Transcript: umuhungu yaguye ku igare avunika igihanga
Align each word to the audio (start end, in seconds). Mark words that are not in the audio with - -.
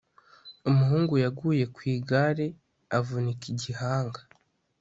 umuhungu 0.69 1.13
yaguye 1.23 1.63
ku 1.75 1.79
igare 1.95 2.45
avunika 2.97 3.45
igihanga 3.53 4.19